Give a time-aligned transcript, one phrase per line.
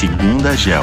[0.00, 0.80] Segunda Gel.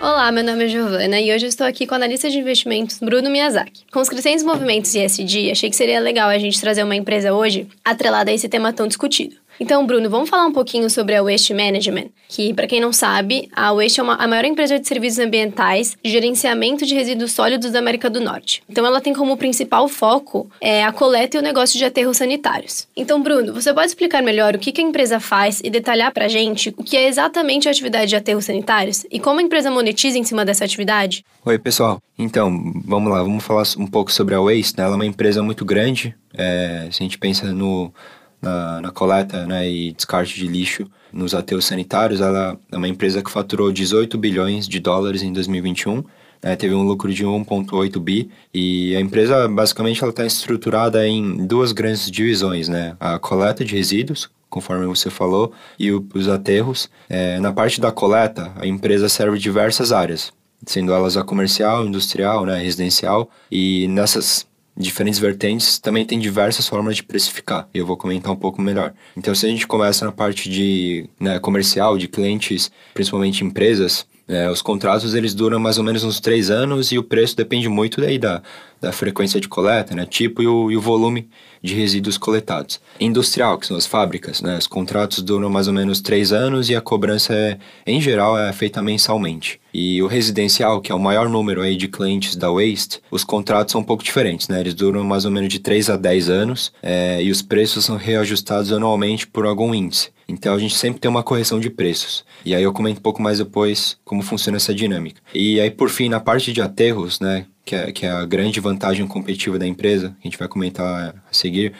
[0.00, 2.98] Olá, meu nome é Giovana e hoje eu estou aqui com o analista de investimentos
[2.98, 3.84] Bruno Miyazaki.
[3.92, 7.68] Com os crescentes movimentos ESG, achei que seria legal a gente trazer uma empresa hoje
[7.84, 9.36] atrelada a esse tema tão discutido.
[9.62, 13.46] Então, Bruno, vamos falar um pouquinho sobre a Waste Management, que, para quem não sabe,
[13.52, 17.70] a Waste é uma, a maior empresa de serviços ambientais de gerenciamento de resíduos sólidos
[17.70, 18.62] da América do Norte.
[18.70, 22.88] Então, ela tem como principal foco é, a coleta e o negócio de aterros sanitários.
[22.96, 26.24] Então, Bruno, você pode explicar melhor o que, que a empresa faz e detalhar para
[26.24, 29.70] a gente o que é exatamente a atividade de aterros sanitários e como a empresa
[29.70, 31.22] monetiza em cima dessa atividade?
[31.44, 32.00] Oi, pessoal.
[32.18, 32.50] Então,
[32.82, 34.78] vamos lá, vamos falar um pouco sobre a Waste.
[34.78, 34.84] Né?
[34.84, 36.14] Ela é uma empresa muito grande.
[36.32, 37.92] É, se a gente pensa no
[38.40, 42.20] na, na coleta né, e descarte de lixo nos aterros sanitários.
[42.20, 46.02] Ela é uma empresa que faturou 18 bilhões de dólares em 2021.
[46.42, 51.46] Né, teve um lucro de 1,8 bi e a empresa basicamente ela está estruturada em
[51.46, 52.96] duas grandes divisões, né?
[52.98, 56.88] A coleta de resíduos, conforme você falou, e o, os aterros.
[57.10, 60.32] É, na parte da coleta, a empresa serve diversas áreas,
[60.64, 64.46] sendo elas a comercial, industrial, né, residencial, e nessas
[64.80, 67.68] diferentes vertentes, também tem diversas formas de precificar.
[67.72, 68.92] E eu vou comentar um pouco melhor.
[69.16, 74.48] Então, se a gente começa na parte de né, comercial, de clientes, principalmente empresas, é,
[74.48, 78.00] os contratos eles duram mais ou menos uns três anos e o preço depende muito
[78.00, 78.40] daí da,
[78.80, 81.28] da frequência de coleta, né, tipo e o, e o volume
[81.60, 82.80] de resíduos coletados.
[83.00, 86.76] Industrial, que são as fábricas, né, os contratos duram mais ou menos três anos e
[86.76, 89.60] a cobrança, é, em geral, é feita mensalmente.
[89.74, 93.72] E o residencial, que é o maior número aí de clientes da Waste, os contratos
[93.72, 94.60] são um pouco diferentes, né?
[94.60, 97.96] Eles duram mais ou menos de 3 a 10 anos é, e os preços são
[97.96, 100.10] reajustados anualmente por algum índice.
[100.30, 102.24] Então a gente sempre tem uma correção de preços.
[102.44, 105.20] E aí eu comento um pouco mais depois como funciona essa dinâmica.
[105.34, 108.60] E aí, por fim, na parte de aterros, né, que é, que é a grande
[108.60, 111.72] vantagem competitiva da empresa, que a gente vai comentar a seguir,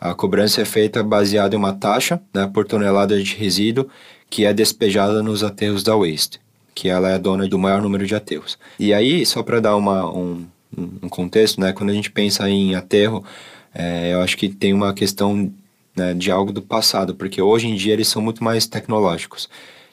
[0.00, 3.88] a cobrança é feita baseada em uma taxa né, por tonelada de resíduo
[4.30, 6.38] que é despejada nos aterros da Waste,
[6.74, 8.58] que ela é dona do maior número de aterros.
[8.78, 10.46] E aí, só para dar uma, um,
[10.76, 13.24] um contexto, né, quando a gente pensa em aterro,
[13.74, 15.50] é, eu acho que tem uma questão
[15.98, 19.48] né, de algo do passado, porque hoje em dia eles são muito mais tecnológicos.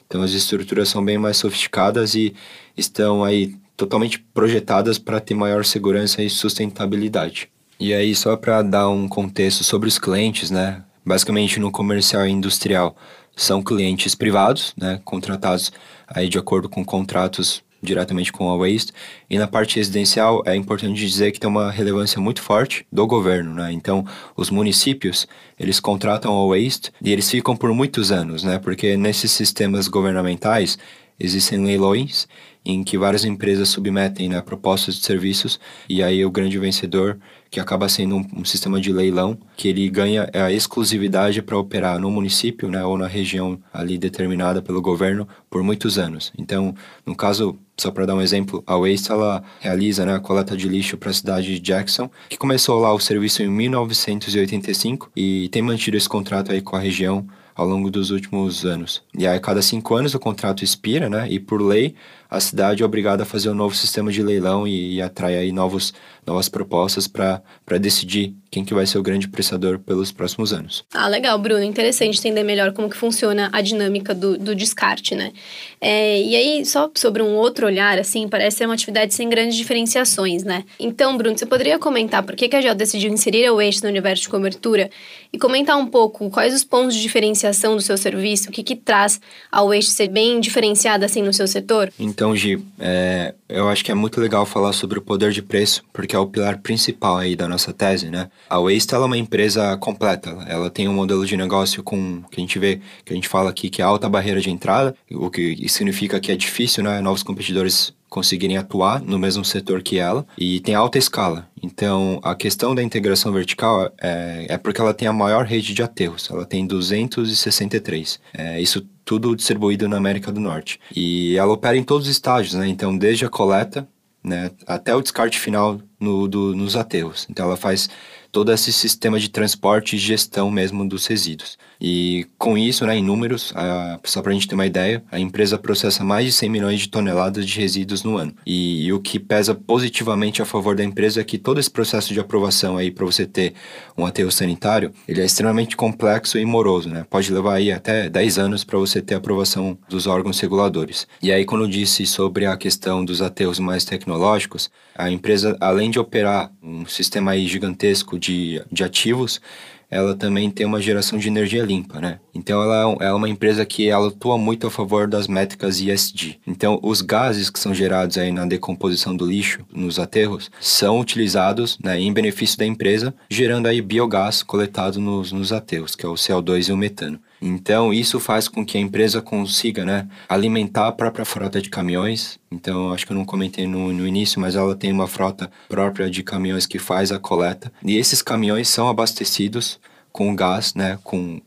[0.06, 2.34] Então as estruturas são bem mais sofisticadas e
[2.76, 7.50] estão aí totalmente projetadas para ter maior segurança e sustentabilidade.
[7.78, 10.82] E aí só para dar um contexto sobre os clientes, né?
[11.04, 12.96] Basicamente no comercial e industrial
[13.36, 15.70] são clientes privados, né, contratados
[16.08, 18.92] aí de acordo com contratos diretamente com a Waste.
[19.28, 23.54] E na parte residencial, é importante dizer que tem uma relevância muito forte do governo,
[23.54, 23.72] né?
[23.72, 24.04] Então,
[24.36, 25.26] os municípios,
[25.58, 28.58] eles contratam a Waste e eles ficam por muitos anos, né?
[28.58, 30.78] Porque nesses sistemas governamentais,
[31.18, 32.26] existem leilões
[32.64, 37.18] em que várias empresas submetem né, propostas de serviços e aí o grande vencedor,
[37.56, 41.98] que acaba sendo um, um sistema de leilão, que ele ganha a exclusividade para operar
[41.98, 46.30] no município né, ou na região ali determinada pelo governo por muitos anos.
[46.36, 46.74] Então,
[47.06, 50.68] no caso, só para dar um exemplo, a Waste ela realiza né, a coleta de
[50.68, 55.62] lixo para a cidade de Jackson, que começou lá o serviço em 1985 e tem
[55.62, 59.02] mantido esse contrato aí com a região ao longo dos últimos anos.
[59.16, 61.26] E aí, a cada cinco anos o contrato expira, né?
[61.30, 61.94] E por lei,
[62.28, 65.52] a cidade é obrigada a fazer um novo sistema de leilão e, e atrai aí
[65.52, 65.94] novos,
[66.26, 67.42] novas propostas para
[67.78, 70.82] decidir quem que vai ser o grande prestador pelos próximos anos.
[70.94, 71.62] Ah, legal, Bruno.
[71.62, 75.32] Interessante entender melhor como que funciona a dinâmica do, do descarte, né?
[75.78, 79.56] É, e aí, só sobre um outro olhar, assim, parece ser uma atividade sem grandes
[79.56, 80.64] diferenciações, né?
[80.80, 83.90] Então, Bruno, você poderia comentar por que, que a GEL decidiu inserir a Waste no
[83.90, 84.90] universo de cobertura
[85.30, 88.74] e comentar um pouco quais os pontos de diferenciação do seu serviço, o que que
[88.74, 89.20] traz
[89.52, 91.92] a Waste ser bem diferenciada, assim, no seu setor?
[91.98, 95.84] Então, Gi, é, eu acho que é muito legal falar sobre o poder de preço,
[95.92, 98.28] porque é o pilar principal aí da nossa tese, né?
[98.48, 100.30] A Waste ela é uma empresa completa.
[100.48, 103.50] Ela tem um modelo de negócio com que a gente vê, que a gente fala
[103.50, 107.22] aqui que é alta barreira de entrada, o que significa que é difícil, né, novos
[107.22, 111.48] competidores conseguirem atuar no mesmo setor que ela e tem alta escala.
[111.62, 115.82] Então, a questão da integração vertical é, é porque ela tem a maior rede de
[115.82, 116.28] aterros.
[116.30, 118.20] Ela tem 263.
[118.32, 120.80] É, isso tudo distribuído na América do Norte.
[120.94, 122.66] E ela opera em todos os estágios, né?
[122.68, 123.86] Então, desde a coleta
[124.26, 127.26] né, até o descarte final no, do, nos aterros.
[127.30, 127.88] Então, ela faz
[128.36, 131.56] todo esse sistema de transporte e gestão mesmo dos resíduos.
[131.80, 135.18] E com isso, né, em números, a, só para a gente ter uma ideia, a
[135.18, 138.34] empresa processa mais de 100 milhões de toneladas de resíduos no ano.
[138.46, 142.12] E, e, o que pesa positivamente a favor da empresa é que todo esse processo
[142.12, 143.54] de aprovação aí para você ter
[143.96, 147.06] um aterro sanitário, ele é extremamente complexo e moroso, né?
[147.08, 151.06] Pode levar aí até 10 anos para você ter aprovação dos órgãos reguladores.
[151.22, 155.85] E aí, quando eu disse sobre a questão dos aterros mais tecnológicos, a empresa, além
[155.86, 159.40] além de operar um sistema aí gigantesco de, de ativos,
[159.88, 162.18] ela também tem uma geração de energia limpa, né?
[162.36, 166.38] Então ela é, é uma empresa que ela atua muito a favor das métricas ESG.
[166.46, 171.78] Então os gases que são gerados aí na decomposição do lixo nos aterros são utilizados
[171.82, 176.14] né, em benefício da empresa, gerando aí biogás coletado nos, nos aterros, que é o
[176.14, 177.18] CO2 e o metano.
[177.40, 182.38] Então, isso faz com que a empresa consiga né, alimentar a própria frota de caminhões.
[182.50, 186.08] Então, acho que eu não comentei no, no início, mas ela tem uma frota própria
[186.08, 187.70] de caminhões que faz a coleta.
[187.84, 189.78] E esses caminhões são abastecidos
[190.10, 191.40] com gás, né, com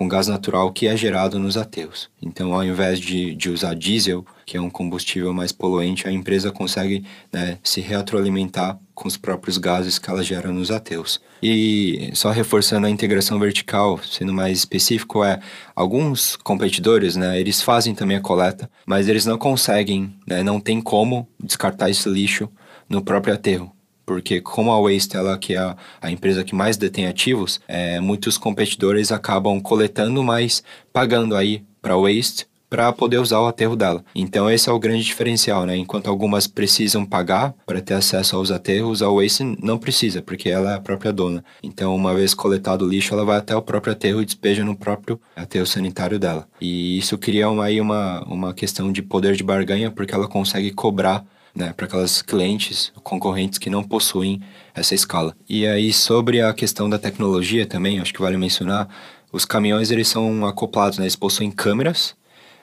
[0.00, 2.08] com gás natural que é gerado nos aterros.
[2.22, 6.50] Então, ao invés de, de usar diesel, que é um combustível mais poluente, a empresa
[6.50, 11.20] consegue né, se retroalimentar com os próprios gases que ela gera nos aterros.
[11.42, 15.38] E só reforçando a integração vertical, sendo mais específico, é
[15.76, 20.80] alguns competidores, né, eles fazem também a coleta, mas eles não conseguem, né, não tem
[20.80, 22.48] como descartar esse lixo
[22.88, 23.70] no próprio aterro
[24.10, 28.00] porque como a Waste ela que é a, a empresa que mais detém ativos, é,
[28.00, 33.76] muitos competidores acabam coletando, mas pagando aí para a Waste para poder usar o aterro
[33.76, 34.04] dela.
[34.12, 35.76] Então esse é o grande diferencial, né?
[35.76, 40.72] Enquanto algumas precisam pagar para ter acesso aos aterros, a Waste não precisa, porque ela
[40.72, 41.44] é a própria dona.
[41.62, 44.74] Então uma vez coletado o lixo, ela vai até o próprio aterro e despeja no
[44.74, 46.48] próprio aterro sanitário dela.
[46.60, 50.72] E isso cria uma, aí uma, uma questão de poder de barganha, porque ela consegue
[50.72, 51.24] cobrar
[51.54, 54.40] né, para aquelas clientes concorrentes que não possuem
[54.74, 55.34] essa escala.
[55.48, 58.88] E aí sobre a questão da tecnologia também, acho que vale mencionar,
[59.32, 62.14] os caminhões eles são acoplados, né, eles possuem câmeras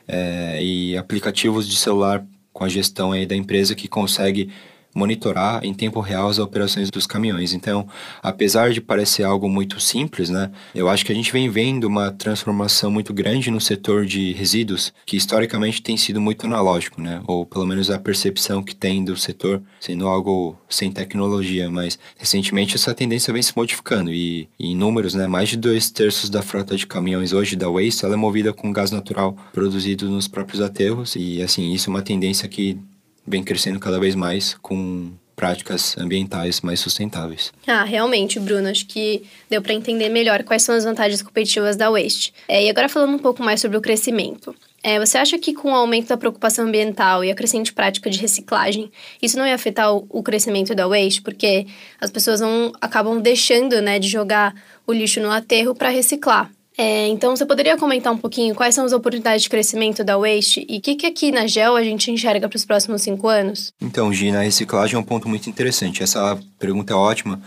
[0.08, 4.52] é, e aplicativos de celular com a gestão aí da empresa que consegue
[4.98, 7.54] monitorar em tempo real as operações dos caminhões.
[7.54, 7.88] Então,
[8.22, 12.12] apesar de parecer algo muito simples, né, eu acho que a gente vem vendo uma
[12.12, 17.46] transformação muito grande no setor de resíduos, que historicamente tem sido muito analógico, né, ou
[17.46, 22.94] pelo menos a percepção que tem do setor sendo algo sem tecnologia, mas recentemente essa
[22.94, 26.88] tendência vem se modificando e, em números, né, mais de dois terços da frota de
[26.88, 31.42] caminhões hoje da Waste ela é movida com gás natural produzido nos próprios aterros e
[31.42, 32.80] assim isso é uma tendência que
[33.28, 37.54] vem crescendo cada vez mais com práticas ambientais mais sustentáveis.
[37.68, 41.92] Ah, realmente, Bruno, acho que deu para entender melhor quais são as vantagens competitivas da
[41.92, 42.34] Waste.
[42.48, 44.56] É, e agora falando um pouco mais sobre o crescimento.
[44.82, 48.18] É, você acha que com o aumento da preocupação ambiental e a crescente prática de
[48.18, 48.92] reciclagem,
[49.22, 51.22] isso não ia afetar o, o crescimento da Waste?
[51.22, 51.68] Porque
[52.02, 54.56] as pessoas não, acabam deixando né, de jogar
[54.88, 56.50] o lixo no aterro para reciclar.
[56.78, 60.64] É, então, você poderia comentar um pouquinho quais são as oportunidades de crescimento da Waste
[60.70, 63.74] e o que, que aqui na GEL a gente enxerga para os próximos cinco anos?
[63.82, 66.04] Então, Gina, a reciclagem é um ponto muito interessante.
[66.04, 67.42] Essa pergunta é ótima,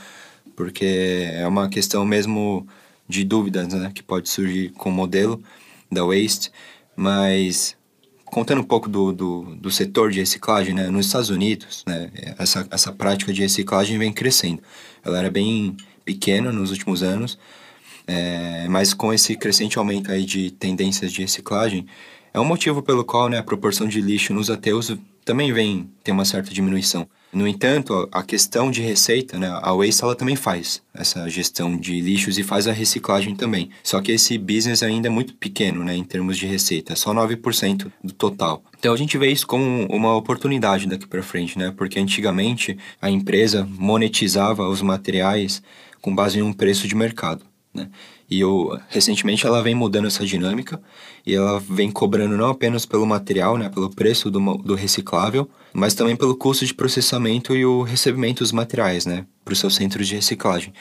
[0.57, 2.67] porque é uma questão mesmo
[3.09, 5.41] de dúvidas né, que pode surgir com o modelo
[5.91, 6.51] da Waste,
[6.97, 7.77] mas
[8.25, 12.67] contando um pouco do, do, do, setor de reciclagem, né, nos Estados Unidos, né, essa,
[12.71, 14.63] essa prática de reciclagem vem crescendo.
[15.05, 17.39] Ela era bem pequena nos últimos anos,
[18.07, 21.87] é, mas com esse crescente aumento aí de tendências de reciclagem,
[22.33, 26.13] é um motivo pelo qual né, a proporção de lixo nos aterros também vem ter
[26.13, 27.07] uma certa diminuição.
[27.33, 32.01] No entanto, a questão de receita, né, a Waste ela também faz essa gestão de
[32.01, 33.71] lixos e faz a reciclagem também.
[33.85, 37.93] Só que esse business ainda é muito pequeno né, em termos de receita, só 9%
[38.03, 38.65] do total.
[38.79, 41.73] Então a gente vê isso como uma oportunidade daqui para frente, né?
[41.77, 45.63] Porque antigamente a empresa monetizava os materiais
[46.01, 47.45] com base em um preço de mercado.
[47.73, 47.89] Né?
[48.29, 50.81] E eu, recentemente ela vem mudando essa dinâmica
[51.25, 55.95] e ela vem cobrando não apenas pelo material, né, pelo preço do, do reciclável, mas
[55.95, 60.09] também pelo custo de processamento e o recebimento dos materiais né, para os seus centros
[60.09, 60.73] de reciclagem.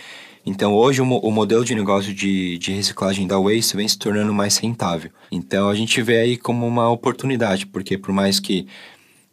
[0.45, 4.33] Então hoje o, o, modelo de negócio de, de reciclagem da Waste vem se tornando
[4.33, 5.11] mais rentável.
[5.31, 8.65] Então a gente vê aí como uma oportunidade, porque por mais que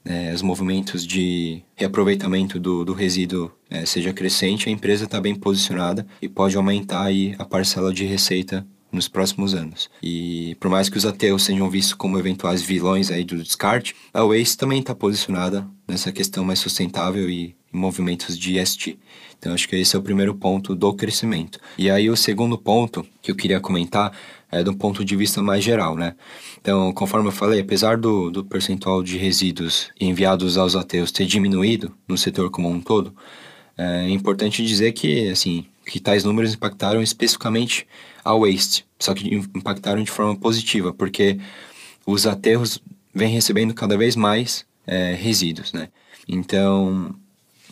[0.06, 5.34] é, os movimentos de reaproveitamento do, do resíduo é, seja crescente, a empresa está bem
[5.34, 9.90] posicionada e pode aumentar aí a parcela de receita nos próximos anos.
[10.02, 14.25] E por mais que os ateus sejam vistos como eventuais vilões aí do descarte, a
[14.25, 18.98] Waze também está posicionada nessa questão mais sustentável e movimentos de ESG.
[19.38, 21.58] Então acho que esse é o primeiro ponto do crescimento.
[21.76, 24.12] E aí o segundo ponto que eu queria comentar
[24.60, 26.14] é ponto de vista mais geral, né?
[26.60, 31.94] Então, conforme eu falei, apesar do, do percentual de resíduos enviados aos ateus ter diminuído
[32.08, 33.14] no setor como um todo,
[33.76, 37.86] é importante dizer que, assim, que tais números impactaram especificamente
[38.25, 41.38] a waste, só que impactaram de forma positiva, porque
[42.06, 42.80] os aterros
[43.14, 45.88] vêm recebendo cada vez mais é, resíduos, né?
[46.28, 47.14] Então,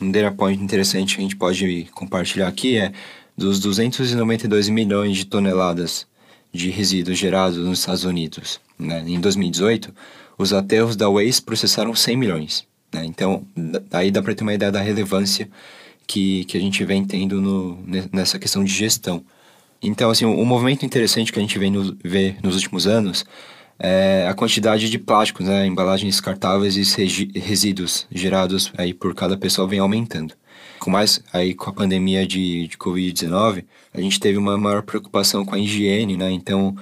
[0.00, 2.92] um data point interessante que a gente pode compartilhar aqui é
[3.36, 6.06] dos 292 milhões de toneladas
[6.54, 8.60] de resíduos gerados nos Estados Unidos.
[8.78, 9.02] Né?
[9.06, 9.92] Em 2018,
[10.38, 12.66] os aterros da Waze processaram 100 milhões.
[12.92, 13.04] Né?
[13.04, 13.44] Então,
[13.90, 15.48] daí dá para ter uma ideia da relevância
[16.06, 17.78] que, que a gente vem tendo no,
[18.12, 19.24] nessa questão de gestão.
[19.82, 21.96] Então, assim, um movimento interessante que a gente vem no,
[22.42, 23.24] nos últimos anos
[23.76, 29.66] é a quantidade de plásticos, né, embalagens descartáveis e resíduos gerados aí por cada pessoa
[29.66, 30.34] vem aumentando.
[30.84, 33.64] Com mais aí com a pandemia de, de Covid-19,
[33.94, 36.30] a gente teve uma maior preocupação com a higiene, né?
[36.30, 36.76] Então,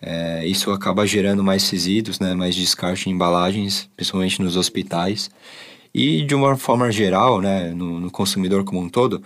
[0.00, 5.28] é, isso acaba gerando mais resíduos, né, mais descarte de embalagens, principalmente nos hospitais.
[5.92, 9.20] E de uma forma geral, né, no, no consumidor como um todo,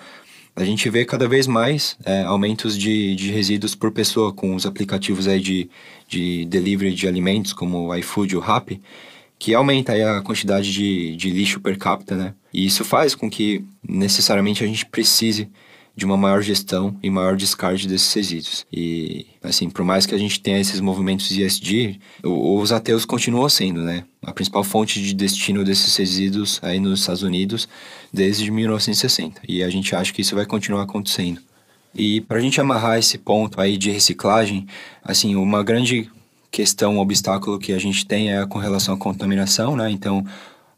[0.56, 4.64] a gente vê cada vez mais é, aumentos de, de resíduos por pessoa com os
[4.64, 5.68] aplicativos aí de,
[6.08, 8.80] de delivery de alimentos, como o iFood ou Rappi,
[9.42, 12.32] que aumenta aí a quantidade de, de lixo per capita, né?
[12.54, 15.50] E isso faz com que necessariamente a gente precise
[15.96, 18.64] de uma maior gestão e maior descarte desses resíduos.
[18.72, 23.80] E, assim, por mais que a gente tenha esses movimentos ISD, os ateus continuam sendo,
[23.80, 24.04] né?
[24.24, 27.68] A principal fonte de destino desses resíduos aí nos Estados Unidos
[28.12, 29.40] desde 1960.
[29.48, 31.40] E a gente acha que isso vai continuar acontecendo.
[31.92, 34.68] E para a gente amarrar esse ponto aí de reciclagem,
[35.02, 36.08] assim, uma grande
[36.52, 39.90] questão, um obstáculo que a gente tem é com relação à contaminação, né?
[39.90, 40.24] Então,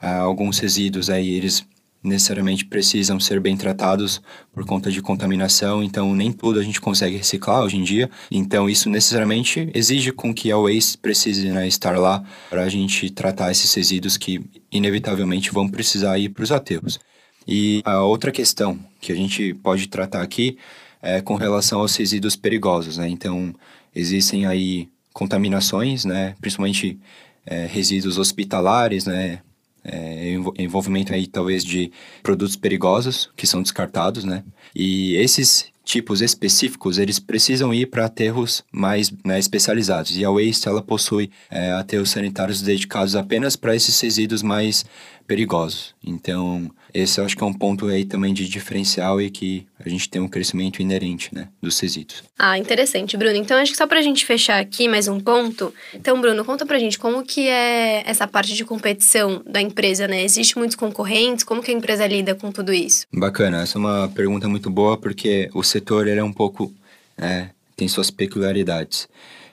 [0.01, 1.67] alguns resíduos aí, eles
[2.05, 4.21] necessariamente precisam ser bem tratados
[4.53, 8.11] por conta de contaminação, então nem tudo a gente consegue reciclar hoje em dia.
[8.31, 13.09] Então isso necessariamente exige com que a Waste precise né, estar lá para a gente
[13.11, 17.01] tratar esses resíduos que inevitavelmente vão precisar ir para os aterros.
[17.49, 20.59] E a outra questão que a gente pode tratar aqui
[21.01, 23.09] é com relação aos resíduos perigosos, né?
[23.09, 23.55] Então
[23.95, 26.35] existem aí contaminações, né?
[26.43, 26.99] Principalmente
[27.47, 29.41] é, resíduos hospitalares, né?
[29.85, 31.93] é, envolvimento aí talvez de
[32.23, 34.43] produtos perigosos que são descartados, né?
[34.75, 40.17] E esses tipos específicos, eles precisam ir para aterros mais né, especializados.
[40.17, 44.85] E a Waste, ela possui é, aterros sanitários dedicados apenas para esses resíduos mais
[45.27, 45.95] perigosos.
[46.05, 49.89] Então, esse eu acho que é um ponto aí também de diferencial e que a
[49.89, 52.23] gente tem um crescimento inerente, né, dos resíduos.
[52.39, 53.37] Ah, interessante, Bruno.
[53.37, 55.75] Então, acho que só para a gente fechar aqui mais um ponto.
[55.93, 60.07] Então, Bruno, conta para a gente como que é essa parte de competição da empresa,
[60.07, 60.23] né?
[60.23, 61.45] Existe muitos concorrentes?
[61.45, 63.07] Como que a empresa lida com tudo isso?
[63.13, 63.63] Bacana.
[63.63, 66.73] Essa é uma pergunta muito boa porque o setor ele é um pouco...
[67.17, 69.09] É, tem suas peculiaridades.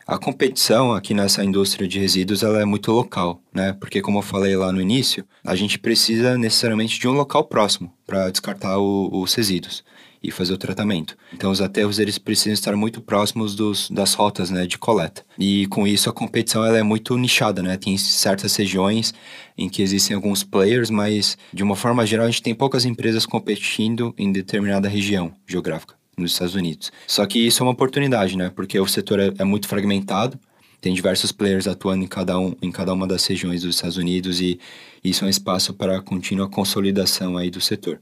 [0.06, 3.74] A competição aqui nessa indústria de resíduos ela é muito local, né?
[3.80, 7.94] Porque como eu falei lá no início, a gente precisa necessariamente de um local próximo
[8.06, 9.84] para descartar o, os resíduos
[10.24, 11.16] e fazer o tratamento.
[11.34, 15.24] Então os aterros eles precisam estar muito próximos dos, das rotas, né, de coleta.
[15.40, 17.78] E com isso a competição ela é muito nichada, né?
[17.78, 19.14] Tem certas regiões
[19.58, 23.26] em que existem alguns players, mas de uma forma geral a gente tem poucas empresas
[23.26, 26.92] competindo em determinada região geográfica nos Estados Unidos.
[27.08, 28.52] Só que isso é uma oportunidade, né?
[28.56, 30.40] Porque o setor é, é muito fragmentado,
[30.80, 34.42] tem diversos players atuando em cada, um, em cada uma das regiões dos Estados Unidos
[34.42, 34.60] e
[35.04, 38.00] isso é um espaço para a contínua consolidação aí do setor.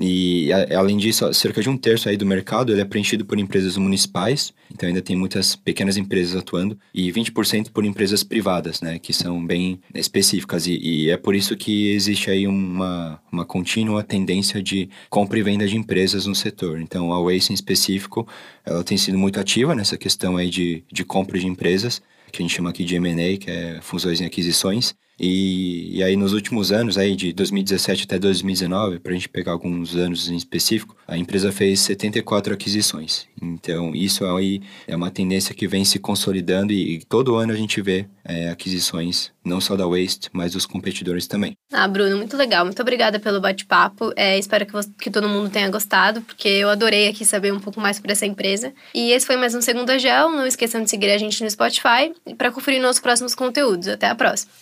[0.00, 4.52] E além disso, cerca de um terço aí do mercado é preenchido por empresas municipais,
[4.72, 9.44] então ainda tem muitas pequenas empresas atuando, e 20% por empresas privadas, né, que são
[9.44, 10.66] bem específicas.
[10.66, 15.42] E, e, é por isso que existe aí uma, uma contínua tendência de compra e
[15.42, 16.80] venda de empresas no setor.
[16.80, 18.26] Então a Waze em específico,
[18.64, 22.00] ela tem sido muito ativa nessa questão aí de, de compra de empresas,
[22.30, 24.94] que a gente chama aqui de M&A, que é fusões e aquisições.
[25.18, 29.52] E, e aí nos últimos anos, aí de 2017 até 2019, para a gente pegar
[29.52, 33.26] alguns anos em específico, a empresa fez 74 aquisições.
[33.40, 37.56] Então isso aí é uma tendência que vem se consolidando e, e todo ano a
[37.56, 41.56] gente vê é, aquisições, não só da Waste, mas dos competidores também.
[41.72, 42.64] Ah, Bruno, muito legal.
[42.64, 44.12] Muito obrigada pelo bate-papo.
[44.14, 47.60] É, espero que, você, que todo mundo tenha gostado, porque eu adorei aqui saber um
[47.60, 48.72] pouco mais sobre essa empresa.
[48.94, 50.30] E esse foi mais um Segunda Gel.
[50.30, 53.88] Não esqueçam de seguir a gente no Spotify para conferir nossos próximos conteúdos.
[53.88, 54.52] Até a próxima.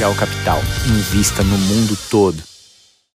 [0.00, 0.62] Gel Capital.
[0.86, 2.49] Invista no mundo todo.